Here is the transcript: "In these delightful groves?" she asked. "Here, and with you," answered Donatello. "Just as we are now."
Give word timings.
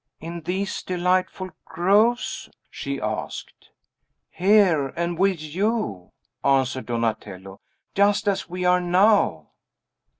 "In 0.19 0.41
these 0.41 0.81
delightful 0.81 1.51
groves?" 1.63 2.49
she 2.71 2.99
asked. 2.99 3.69
"Here, 4.31 4.87
and 4.95 5.15
with 5.19 5.39
you," 5.39 6.09
answered 6.43 6.87
Donatello. 6.87 7.61
"Just 7.93 8.27
as 8.27 8.49
we 8.49 8.65
are 8.65 8.81
now." 8.81 9.49